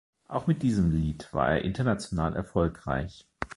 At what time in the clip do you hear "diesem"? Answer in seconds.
0.63-0.89